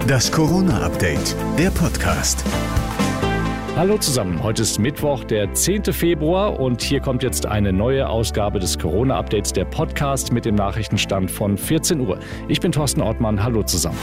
Das 0.00 0.32
Corona-Update, 0.32 1.36
der 1.58 1.70
Podcast. 1.70 2.44
Hallo 3.76 3.98
zusammen, 3.98 4.42
heute 4.42 4.62
ist 4.62 4.78
Mittwoch, 4.78 5.24
der 5.24 5.52
10. 5.52 5.84
Februar 5.92 6.58
und 6.58 6.82
hier 6.82 7.00
kommt 7.00 7.22
jetzt 7.22 7.46
eine 7.46 7.72
neue 7.72 8.08
Ausgabe 8.08 8.58
des 8.58 8.78
Corona-Updates, 8.78 9.52
der 9.52 9.64
Podcast 9.64 10.32
mit 10.32 10.44
dem 10.44 10.54
Nachrichtenstand 10.54 11.30
von 11.30 11.56
14 11.56 12.00
Uhr. 12.00 12.18
Ich 12.48 12.60
bin 12.60 12.72
Thorsten 12.72 13.00
Ortmann, 13.00 13.42
hallo 13.42 13.62
zusammen. 13.62 13.98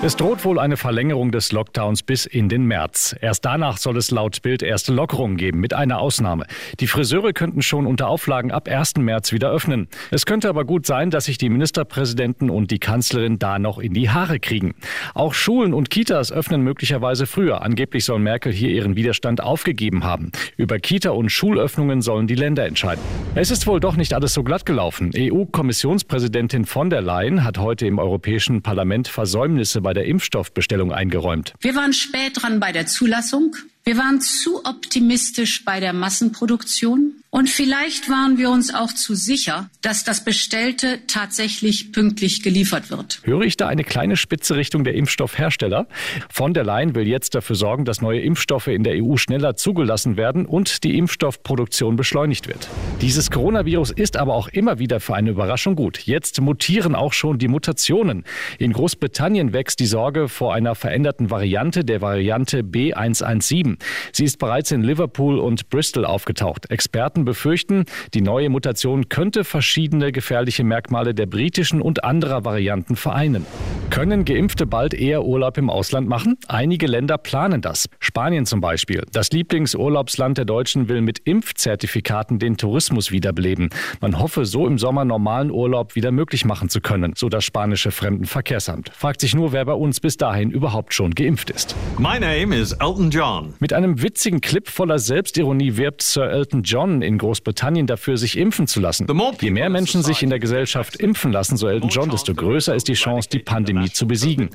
Es 0.00 0.14
droht 0.14 0.44
wohl 0.44 0.60
eine 0.60 0.76
Verlängerung 0.76 1.32
des 1.32 1.50
Lockdowns 1.50 2.04
bis 2.04 2.24
in 2.24 2.48
den 2.48 2.66
März. 2.66 3.16
Erst 3.20 3.44
danach 3.44 3.78
soll 3.78 3.96
es 3.96 4.12
laut 4.12 4.42
Bild 4.42 4.62
erste 4.62 4.92
Lockerungen 4.92 5.36
geben, 5.36 5.58
mit 5.58 5.74
einer 5.74 5.98
Ausnahme. 5.98 6.46
Die 6.78 6.86
Friseure 6.86 7.32
könnten 7.32 7.62
schon 7.62 7.84
unter 7.84 8.06
Auflagen 8.06 8.52
ab 8.52 8.68
1. 8.68 8.98
März 8.98 9.32
wieder 9.32 9.50
öffnen. 9.50 9.88
Es 10.12 10.24
könnte 10.24 10.48
aber 10.48 10.64
gut 10.64 10.86
sein, 10.86 11.10
dass 11.10 11.24
sich 11.24 11.36
die 11.36 11.48
Ministerpräsidenten 11.48 12.48
und 12.48 12.70
die 12.70 12.78
Kanzlerin 12.78 13.40
da 13.40 13.58
noch 13.58 13.80
in 13.80 13.92
die 13.92 14.08
Haare 14.08 14.38
kriegen. 14.38 14.76
Auch 15.14 15.34
Schulen 15.34 15.74
und 15.74 15.90
Kitas 15.90 16.30
öffnen 16.30 16.62
möglicherweise 16.62 17.26
früher. 17.26 17.62
Angeblich 17.62 18.04
soll 18.04 18.20
Merkel 18.20 18.52
hier 18.52 18.70
ihren 18.70 18.94
Widerstand 18.94 19.42
aufgegeben 19.42 20.04
haben. 20.04 20.30
Über 20.56 20.78
Kita- 20.78 21.10
und 21.10 21.30
Schulöffnungen 21.30 22.02
sollen 22.02 22.28
die 22.28 22.36
Länder 22.36 22.66
entscheiden. 22.66 23.02
Es 23.34 23.50
ist 23.50 23.66
wohl 23.66 23.80
doch 23.80 23.96
nicht 23.96 24.14
alles 24.14 24.32
so 24.32 24.44
glatt 24.44 24.64
gelaufen. 24.64 25.10
EU-Kommissionspräsidentin 25.16 26.66
von 26.66 26.88
der 26.88 27.02
Leyen 27.02 27.42
hat 27.42 27.58
heute 27.58 27.84
im 27.88 27.98
Europäischen 27.98 28.62
Parlament 28.62 29.08
Versäumnisse 29.08 29.87
bei 29.88 29.94
der 29.94 30.04
Impfstoffbestellung 30.04 30.92
eingeräumt. 30.92 31.54
Wir 31.60 31.74
waren 31.74 31.94
spät 31.94 32.32
dran 32.34 32.60
bei 32.60 32.72
der 32.72 32.84
Zulassung. 32.84 33.56
Wir 33.84 33.96
waren 33.96 34.20
zu 34.20 34.62
optimistisch 34.66 35.64
bei 35.64 35.80
der 35.80 35.94
Massenproduktion. 35.94 37.14
Und 37.30 37.48
vielleicht 37.48 38.10
waren 38.10 38.36
wir 38.36 38.50
uns 38.50 38.74
auch 38.74 38.92
zu 38.92 39.14
sicher, 39.14 39.70
dass 39.80 40.04
das 40.04 40.26
Bestellte 40.26 41.00
tatsächlich 41.06 41.90
pünktlich 41.90 42.42
geliefert 42.42 42.90
wird. 42.90 43.20
Höre 43.22 43.40
ich 43.40 43.56
da 43.56 43.66
eine 43.66 43.82
kleine 43.82 44.18
Spitze 44.18 44.56
Richtung 44.56 44.84
der 44.84 44.92
Impfstoffhersteller? 44.92 45.86
Von 46.28 46.52
der 46.52 46.64
Leyen 46.64 46.94
will 46.94 47.08
jetzt 47.08 47.34
dafür 47.34 47.56
sorgen, 47.56 47.86
dass 47.86 48.02
neue 48.02 48.20
Impfstoffe 48.20 48.66
in 48.66 48.84
der 48.84 49.02
EU 49.02 49.16
schneller 49.16 49.56
zugelassen 49.56 50.18
werden 50.18 50.44
und 50.44 50.84
die 50.84 50.98
Impfstoffproduktion 50.98 51.96
beschleunigt 51.96 52.46
wird. 52.46 52.68
Dieses 53.00 53.30
Coronavirus 53.30 53.92
ist 53.92 54.16
aber 54.16 54.34
auch 54.34 54.48
immer 54.48 54.80
wieder 54.80 54.98
für 54.98 55.14
eine 55.14 55.30
Überraschung 55.30 55.76
gut. 55.76 56.00
Jetzt 56.00 56.40
mutieren 56.40 56.96
auch 56.96 57.12
schon 57.12 57.38
die 57.38 57.46
Mutationen. 57.46 58.24
In 58.58 58.72
Großbritannien 58.72 59.52
wächst 59.52 59.78
die 59.78 59.86
Sorge 59.86 60.26
vor 60.26 60.52
einer 60.52 60.74
veränderten 60.74 61.30
Variante 61.30 61.84
der 61.84 62.00
Variante 62.00 62.62
B117. 62.62 63.76
Sie 64.10 64.24
ist 64.24 64.40
bereits 64.40 64.72
in 64.72 64.82
Liverpool 64.82 65.38
und 65.38 65.70
Bristol 65.70 66.04
aufgetaucht. 66.04 66.72
Experten 66.72 67.24
befürchten, 67.24 67.84
die 68.14 68.20
neue 68.20 68.48
Mutation 68.48 69.08
könnte 69.08 69.44
verschiedene 69.44 70.10
gefährliche 70.10 70.64
Merkmale 70.64 71.14
der 71.14 71.26
britischen 71.26 71.80
und 71.80 72.02
anderer 72.02 72.44
Varianten 72.44 72.96
vereinen. 72.96 73.46
Können 73.90 74.24
Geimpfte 74.24 74.66
bald 74.66 74.92
eher 74.92 75.24
Urlaub 75.24 75.56
im 75.56 75.70
Ausland 75.70 76.08
machen? 76.08 76.36
Einige 76.46 76.86
Länder 76.86 77.16
planen 77.16 77.62
das. 77.62 77.88
Spanien 78.00 78.44
zum 78.44 78.60
Beispiel. 78.60 79.04
Das 79.12 79.30
Lieblingsurlaubsland 79.30 80.36
der 80.36 80.44
Deutschen 80.44 80.88
will 80.88 81.00
mit 81.00 81.20
Impfzertifikaten 81.20 82.38
den 82.38 82.56
Tourismus 82.88 83.10
wiederbeleben. 83.10 83.68
Man 84.00 84.18
hoffe, 84.18 84.46
so 84.46 84.66
im 84.66 84.78
Sommer 84.78 85.04
normalen 85.04 85.50
Urlaub 85.50 85.94
wieder 85.94 86.10
möglich 86.10 86.44
machen 86.44 86.68
zu 86.70 86.80
können, 86.80 87.12
so 87.16 87.28
das 87.28 87.44
spanische 87.44 87.90
Fremdenverkehrsamt. 87.90 88.90
Fragt 88.94 89.20
sich 89.20 89.34
nur, 89.34 89.52
wer 89.52 89.64
bei 89.66 89.74
uns 89.74 90.00
bis 90.00 90.16
dahin 90.16 90.50
überhaupt 90.50 90.94
schon 90.94 91.14
geimpft 91.14 91.50
ist. 91.50 91.76
My 91.98 92.18
name 92.18 92.56
is 92.56 92.72
Elton 92.72 93.10
John. 93.10 93.54
Mit 93.60 93.72
einem 93.72 94.02
witzigen 94.02 94.40
Clip 94.40 94.66
voller 94.68 94.98
Selbstironie 94.98 95.76
wirbt 95.76 96.02
Sir 96.02 96.30
Elton 96.30 96.62
John 96.62 97.02
in 97.02 97.18
Großbritannien 97.18 97.86
dafür, 97.86 98.16
sich 98.16 98.38
impfen 98.38 98.66
zu 98.66 98.80
lassen. 98.80 99.06
Je 99.40 99.50
mehr 99.50 99.68
Menschen 99.68 100.02
sich 100.02 100.22
in 100.22 100.30
der 100.30 100.38
Gesellschaft 100.38 100.96
impfen 100.96 101.30
lassen, 101.32 101.56
so 101.56 101.68
Elton 101.68 101.90
John, 101.90 102.08
desto 102.08 102.34
größer 102.34 102.74
ist 102.74 102.88
die 102.88 102.94
Chance, 102.94 103.28
die 103.30 103.40
Pandemie 103.40 103.90
zu 103.90 104.06
besiegen. 104.06 104.48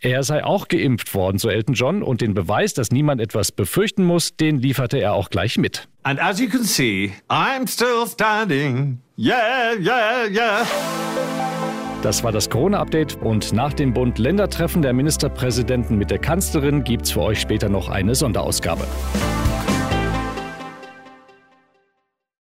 Er 0.00 0.22
sei 0.22 0.42
auch 0.44 0.68
geimpft 0.68 1.14
worden, 1.14 1.38
so 1.38 1.50
Elton 1.50 1.74
John, 1.74 2.02
und 2.02 2.20
den 2.22 2.32
Beweis, 2.32 2.72
dass 2.72 2.90
niemand 2.90 3.20
etwas 3.20 3.52
befürchten 3.52 4.04
muss, 4.04 4.36
den 4.36 4.58
lieferte 4.58 4.98
er 4.98 5.12
auch 5.12 5.28
gleich 5.30 5.58
mit. 5.58 5.88
And 6.04 6.18
as 6.20 6.40
you 6.40 6.48
can 6.48 6.64
see, 6.64 7.12
I'm 7.28 7.66
still 7.66 8.06
standing. 8.06 9.00
Yeah, 9.16 9.74
yeah, 9.74 10.26
yeah. 10.26 10.66
Das 12.02 12.22
war 12.22 12.30
das 12.30 12.48
Corona-Update 12.48 13.16
und 13.22 13.52
nach 13.52 13.72
dem 13.72 13.92
Bund-Länder-Treffen 13.92 14.82
der 14.82 14.92
Ministerpräsidenten 14.92 15.98
mit 15.98 16.10
der 16.10 16.18
Kanzlerin 16.18 16.84
gibt's 16.84 17.10
für 17.10 17.22
euch 17.22 17.40
später 17.40 17.68
noch 17.68 17.88
eine 17.88 18.14
Sonderausgabe. 18.14 18.86